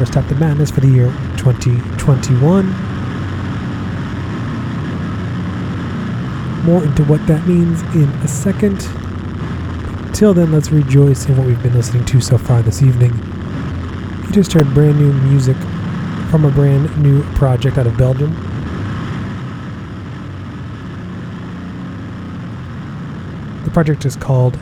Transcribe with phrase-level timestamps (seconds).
[0.00, 2.66] Never Stop the Madness for the year 2021.
[6.64, 8.80] More into what that means in a second.
[10.14, 13.12] Till then, let's rejoice in what we've been listening to so far this evening.
[14.24, 15.58] You just heard brand new music
[16.30, 18.32] from a brand new project out of Belgium.
[23.64, 24.58] The project is called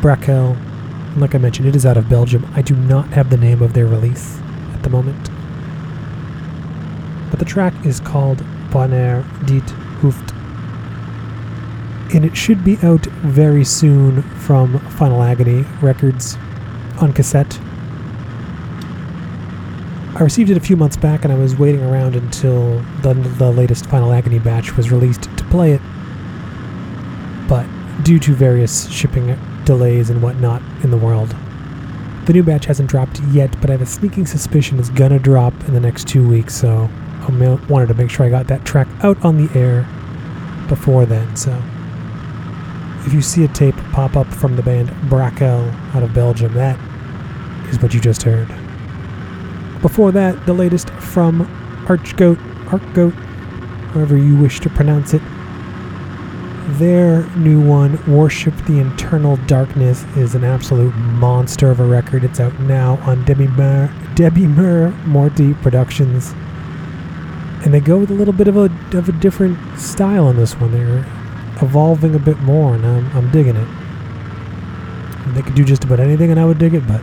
[0.00, 0.56] Brakel.
[0.56, 2.44] And like I mentioned, it is out of Belgium.
[2.56, 4.40] I do not have the name of their release
[4.96, 5.30] moment.
[7.30, 9.68] But the track is called Bonheur dit
[10.00, 10.32] Hoofd.
[12.14, 13.04] And it should be out
[13.40, 16.36] very soon from Final Agony Records
[17.00, 17.58] on cassette.
[20.14, 23.50] I received it a few months back and I was waiting around until the, the
[23.50, 25.80] latest Final Agony batch was released to play it.
[27.48, 27.66] But
[28.02, 31.36] due to various shipping delays and whatnot in the world.
[32.26, 35.54] The new batch hasn't dropped yet, but I have a sneaking suspicion it's gonna drop
[35.68, 38.88] in the next two weeks, so I wanted to make sure I got that track
[39.04, 39.86] out on the air
[40.68, 41.36] before then.
[41.36, 41.56] So
[43.04, 46.76] if you see a tape pop up from the band Brakel out of Belgium, that
[47.68, 48.48] is what you just heard.
[49.80, 51.42] Before that, the latest from
[51.88, 52.40] Archgoat,
[52.72, 53.14] Archgoat,
[53.92, 55.22] however you wish to pronounce it,
[56.66, 62.24] their new one, Worship the Eternal Darkness, is an absolute monster of a record.
[62.24, 66.32] It's out now on Debbie Mer, Debemur Morti Productions.
[67.64, 68.64] And they go with a little bit of a,
[68.96, 70.72] of a different style on this one.
[70.72, 71.06] They're
[71.62, 73.68] evolving a bit more, and I'm, I'm digging it.
[75.34, 77.00] They could do just about anything, and I would dig it, but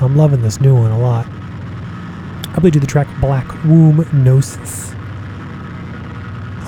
[0.00, 1.26] I'm loving this new one a lot.
[1.26, 4.93] I played you the track Black Womb Gnosis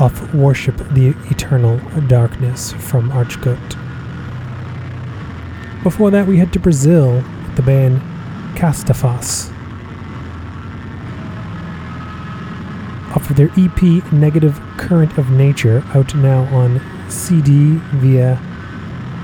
[0.00, 3.76] of Worship the Eternal Darkness from Archgoat.
[5.82, 8.02] Before that, we head to Brazil with the band
[8.56, 9.50] Castafas.
[13.16, 18.38] Off of their EP Negative Current of Nature, out now on CD via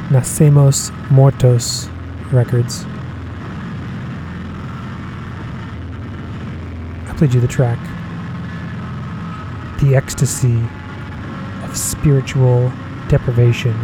[0.08, 1.90] Nacemos Mortos
[2.32, 2.86] Records.
[7.08, 7.78] I played you the track
[9.82, 10.58] the ecstasy
[11.64, 12.72] of spiritual
[13.08, 13.76] deprivation,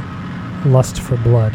[0.64, 1.52] lust for blood.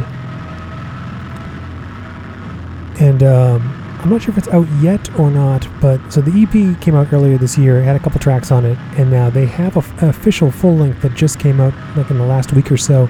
[2.99, 3.61] And um,
[3.99, 7.11] I'm not sure if it's out yet or not, but so the EP came out
[7.13, 10.51] earlier this year, had a couple tracks on it, and now they have an official
[10.51, 13.07] full length that just came out like in the last week or so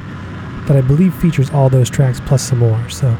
[0.68, 2.90] that I believe features all those tracks plus some more.
[2.90, 3.18] So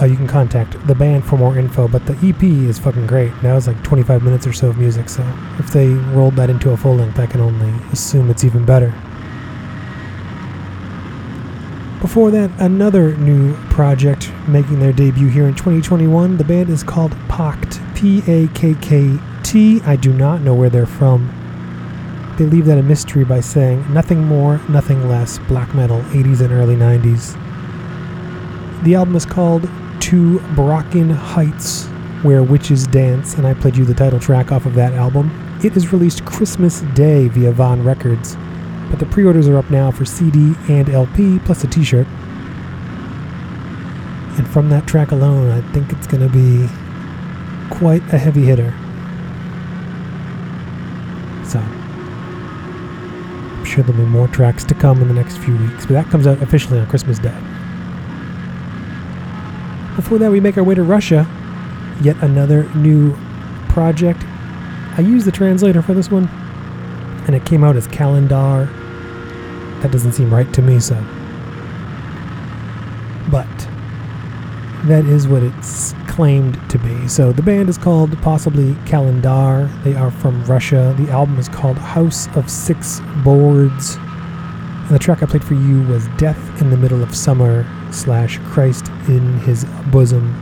[0.00, 1.88] uh, you can contact the band for more info.
[1.88, 3.32] But the EP is fucking great.
[3.42, 5.08] That was like 25 minutes or so of music.
[5.08, 5.22] So
[5.58, 8.94] if they rolled that into a full length, I can only assume it's even better.
[12.00, 16.36] Before that, another new project making their debut here in 2021.
[16.36, 17.84] The band is called Pakkt.
[17.96, 19.80] P A K K T.
[19.82, 21.34] I do not know where they're from.
[22.38, 26.52] They leave that a mystery by saying nothing more, nothing less, black metal, 80s and
[26.52, 27.34] early 90s.
[28.84, 29.68] The album is called
[30.08, 31.84] to Brocken Heights,
[32.22, 35.30] where witches dance, and I played you the title track off of that album.
[35.62, 38.34] It is released Christmas Day via Von Records,
[38.88, 42.06] but the pre orders are up now for CD and LP, plus a t shirt.
[44.38, 46.66] And from that track alone, I think it's going to be
[47.68, 48.70] quite a heavy hitter.
[51.46, 51.58] So,
[53.58, 56.06] I'm sure there'll be more tracks to come in the next few weeks, but that
[56.06, 57.38] comes out officially on Christmas Day.
[59.98, 61.26] Before that, we make our way to Russia.
[62.02, 63.16] Yet another new
[63.68, 64.22] project.
[64.96, 66.28] I used the translator for this one,
[67.26, 68.66] and it came out as Calendar.
[69.82, 70.94] That doesn't seem right to me, so.
[73.28, 73.48] But
[74.84, 77.08] that is what it's claimed to be.
[77.08, 79.68] So the band is called possibly Calendar.
[79.82, 80.94] They are from Russia.
[80.96, 83.96] The album is called House of Six Boards.
[83.96, 88.38] And the track I played for you was Death in the Middle of Summer slash
[88.38, 90.34] Christ in His Bosom.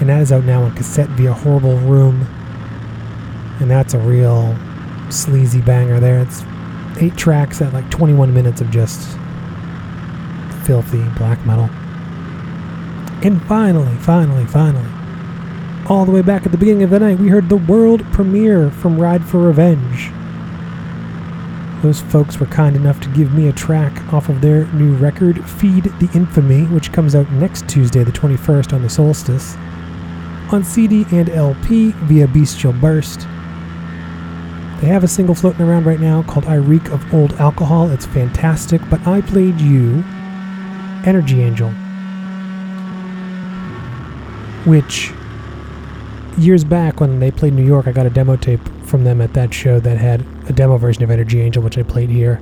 [0.00, 2.26] And that is out now on cassette via Horrible Room.
[3.60, 4.56] And that's a real
[5.10, 6.20] sleazy banger there.
[6.20, 6.44] It's
[6.98, 9.18] eight tracks at like 21 minutes of just
[10.64, 11.70] filthy black metal.
[13.24, 14.88] And finally, finally, finally,
[15.88, 18.70] all the way back at the beginning of the night, we heard the world premiere
[18.70, 20.10] from Ride for Revenge.
[21.86, 25.48] Those folks were kind enough to give me a track off of their new record,
[25.48, 29.54] Feed the Infamy, which comes out next Tuesday, the 21st, on the solstice,
[30.50, 33.20] on CD and LP via Bestial Burst.
[34.80, 37.88] They have a single floating around right now called I Reek of Old Alcohol.
[37.92, 40.02] It's fantastic, but I played you
[41.06, 41.72] Energy Angel
[44.66, 45.12] which
[46.38, 49.32] years back when they played New York, I got a demo tape from them at
[49.34, 52.40] that show that had a demo version of Energy Angel, which I played here.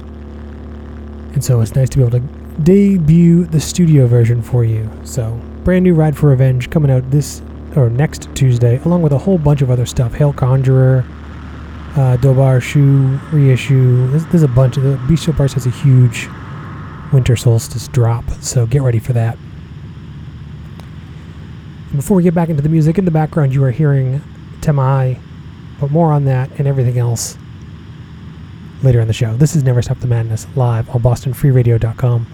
[1.33, 2.26] And so it's nice to be able to
[2.62, 4.90] debut the studio version for you.
[5.04, 7.42] So, brand new Ride for Revenge coming out this
[7.76, 10.14] or next Tuesday, along with a whole bunch of other stuff.
[10.14, 11.04] Hail Conjurer,
[11.96, 14.07] uh, Dobar Shu reissue.
[14.09, 16.28] There's, there's a bunch of the Bestial Burst has a huge
[17.12, 19.37] winter solstice drop, so get ready for that.
[21.94, 24.20] Before we get back into the music, in the background you are hearing
[24.61, 25.20] Temai,
[25.78, 27.38] but more on that and everything else
[28.83, 29.37] later in the show.
[29.37, 32.26] This is Never Stop the Madness live on BostonFreeRadio.com.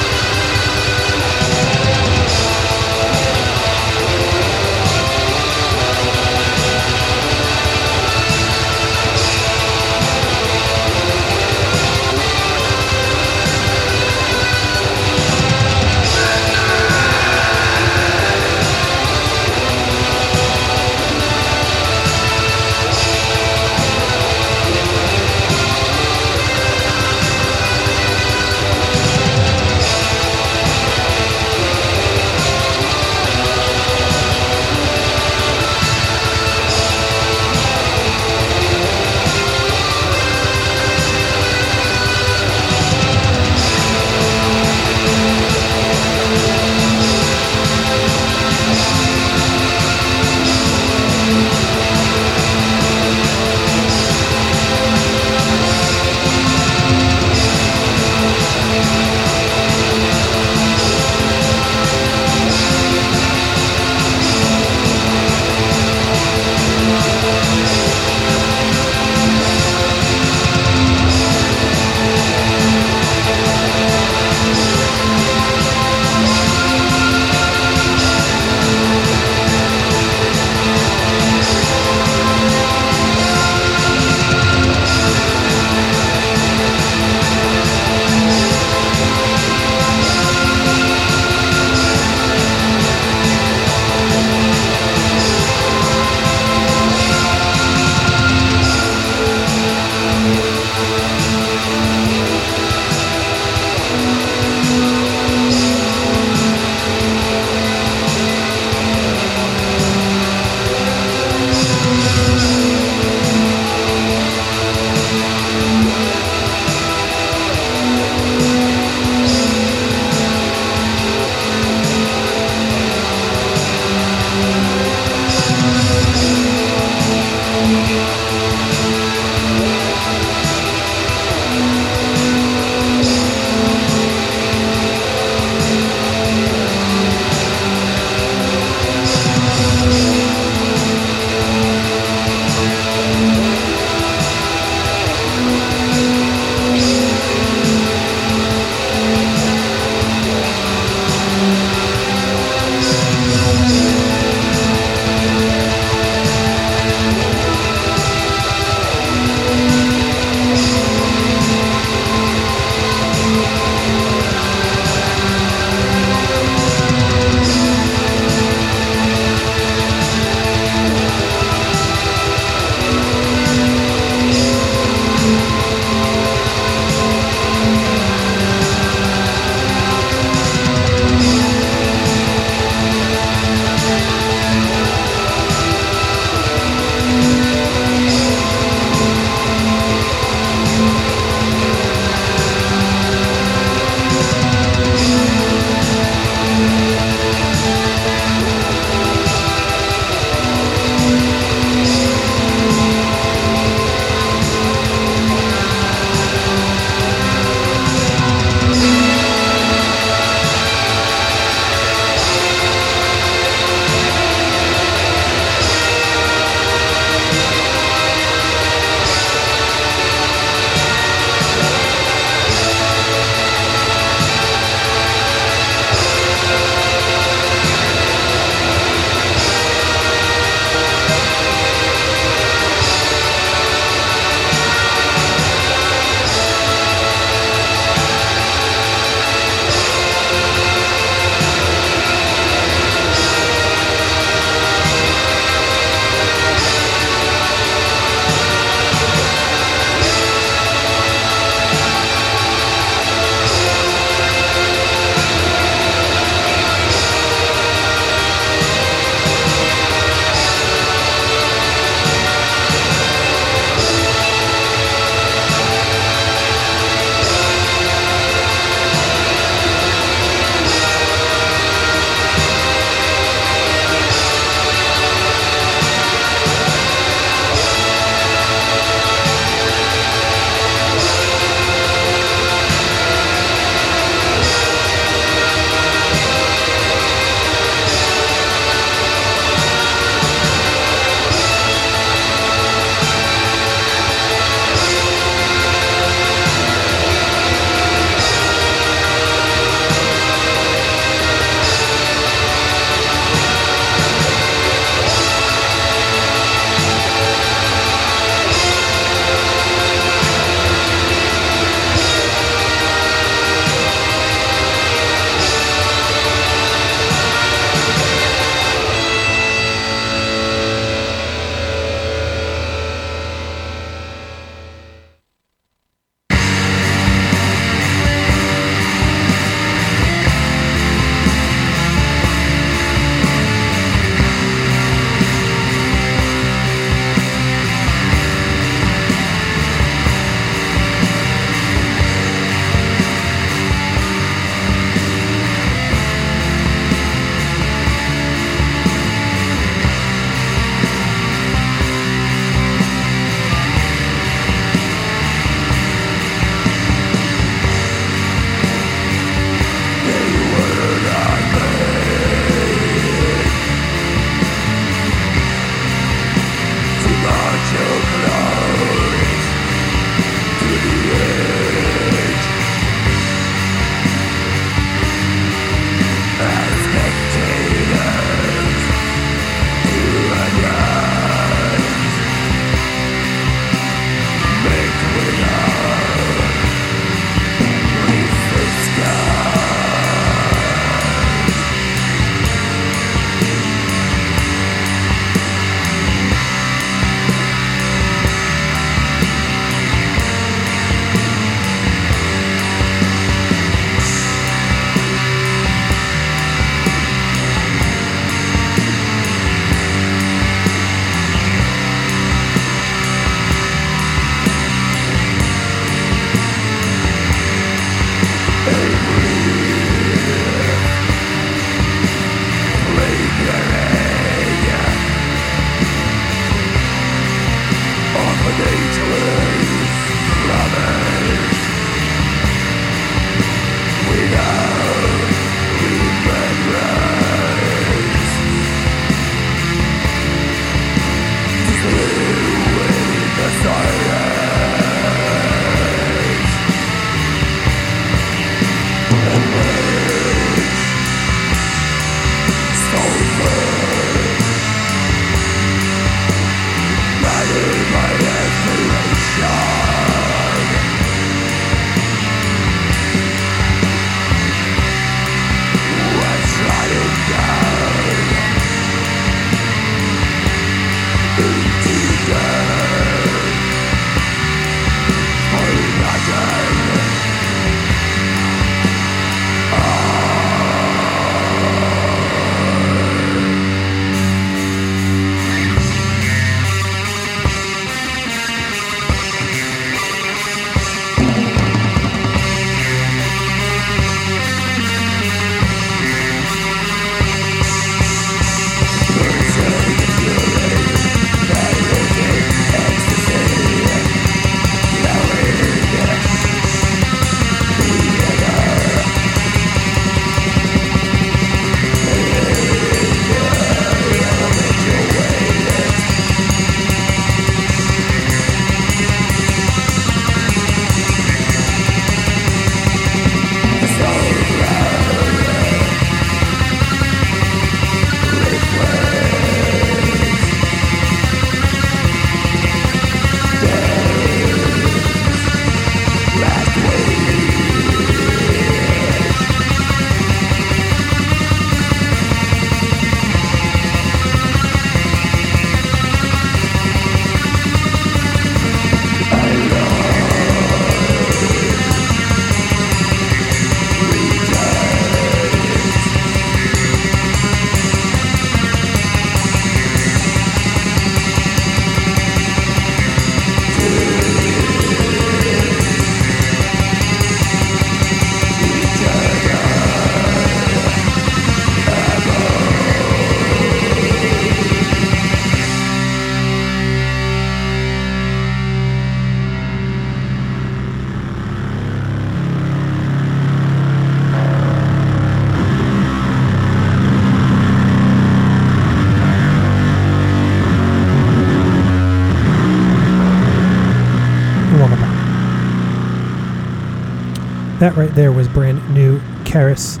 [597.84, 600.00] That right there was brand new Karis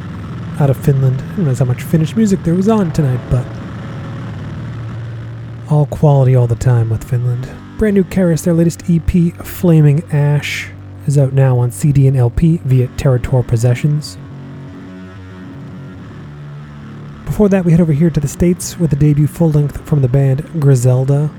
[0.58, 1.20] out of Finland.
[1.20, 3.46] I don't know how much Finnish music there was on tonight, but
[5.70, 7.46] all quality all the time with Finland.
[7.76, 10.70] Brand new Karis, their latest EP, Flaming Ash,
[11.06, 14.16] is out now on CD and LP via Terratur Possessions.
[17.26, 20.00] Before that, we head over here to the States with a debut full length from
[20.00, 21.30] the band Griselda.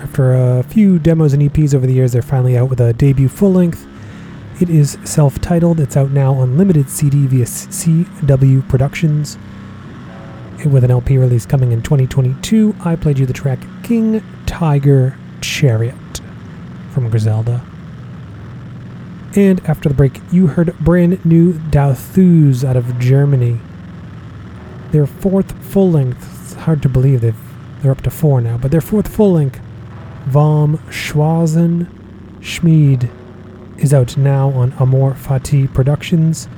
[0.00, 3.28] After a few demos and EPs over the years, they're finally out with a debut
[3.28, 3.86] full length
[4.60, 9.38] it is self titled, it's out now on limited CD via CW Productions.
[10.66, 16.20] With an LP release coming in 2022, I played you the track King Tiger Chariot
[16.90, 17.64] from Griselda.
[19.36, 23.60] And after the break, you heard brand new Dauþuz out of Germany.
[24.90, 27.36] Their fourth full length, it's hard to believe they've,
[27.80, 29.60] they're up to four now, but their fourth full length,
[30.26, 31.86] Vom Schwarzen
[32.40, 33.08] Schmied
[33.78, 36.48] is out now on Amor Fati Productions,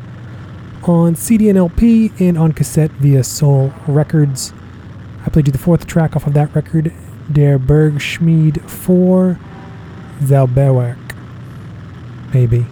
[0.84, 4.52] on CD and LP, and on cassette via Soul Records.
[5.24, 6.92] I played you the fourth track off of that record,
[7.30, 9.38] Der Bergschmied 4
[10.20, 10.98] Zauberwerk.
[12.32, 12.66] Maybe.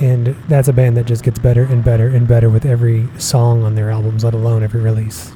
[0.00, 3.62] And that's a band that just gets better and better and better with every song
[3.62, 5.32] on their albums, let alone every release.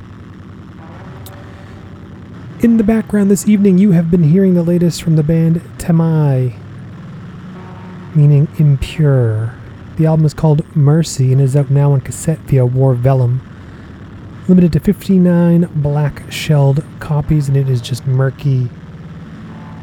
[2.61, 6.59] In the background this evening, you have been hearing the latest from the band Temai
[8.15, 9.55] meaning impure.
[9.97, 13.41] The album is called Mercy and is out now on cassette via War Vellum.
[14.49, 18.69] Limited to 59 black shelled copies, and it is just murky,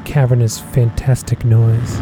[0.03, 1.93] cavernous, fantastic noise.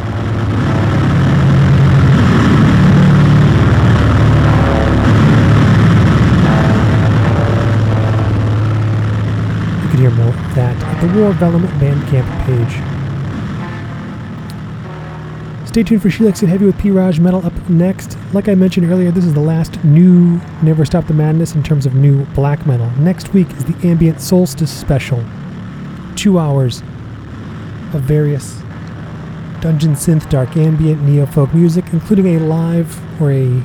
[9.84, 12.94] You can hear more of that at the War Vellum Bandcamp page.
[15.76, 16.89] Stay tuned for She Likes It Heavy with P.
[16.89, 18.17] Raj Metal up next.
[18.32, 21.86] Like I mentioned earlier, this is the last new Never Stop the Madness in terms
[21.86, 22.89] of new black metal.
[22.91, 25.21] Next week is the Ambient Solstice Special.
[26.15, 26.80] Two hours
[27.91, 28.61] of various
[29.59, 33.61] dungeon synth, dark ambient, neo folk music, including a live or a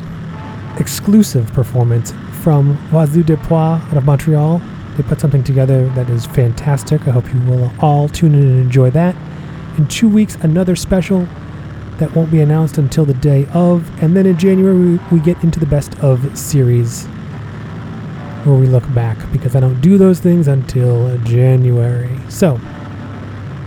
[0.80, 2.10] exclusive performance
[2.42, 4.60] from Oiseau de Poix out of Montreal.
[4.96, 7.06] They put something together that is fantastic.
[7.06, 9.14] I hope you will all tune in and enjoy that.
[9.78, 11.28] In two weeks, another special
[12.00, 14.02] that won't be announced until the day of.
[14.02, 17.06] And then in January, we, get into the best of series
[18.44, 22.18] where we look back because I don't do those things until January.
[22.30, 22.58] So,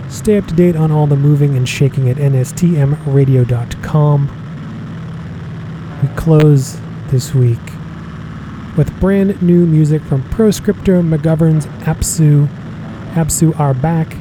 [0.09, 4.39] stay up to date on all the moving and shaking at nstmradio.com.
[6.01, 6.79] We close
[7.11, 7.59] this week
[8.75, 12.47] with brand new music from Proscriptor, McGovern's Apsu.
[13.13, 14.17] Apsu are back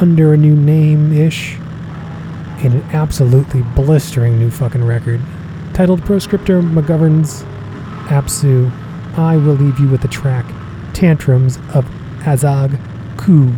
[0.00, 1.57] under a new name ish
[2.62, 5.20] in an absolutely blistering new fucking record.
[5.74, 7.44] Titled Proscriptor, McGovern's
[8.08, 8.70] Apsu.
[9.16, 10.44] I will leave you with the track
[10.94, 11.84] Tantrums of
[12.20, 12.78] Azag
[13.16, 13.44] Ku.
[13.44, 13.54] You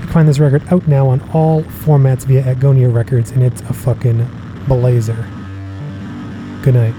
[0.00, 3.72] can find this record out now on all formats via Agonia Records, and it's a
[3.72, 4.26] fucking
[4.66, 5.26] blazer.
[6.62, 6.94] Good night.